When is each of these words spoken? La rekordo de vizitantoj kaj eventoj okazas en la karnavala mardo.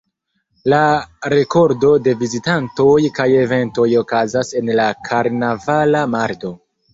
La 0.73 0.77
rekordo 1.33 1.91
de 2.07 2.13
vizitantoj 2.21 2.95
kaj 3.19 3.27
eventoj 3.43 3.87
okazas 4.01 4.51
en 4.63 4.73
la 4.81 4.89
karnavala 5.11 6.03
mardo. 6.17 6.53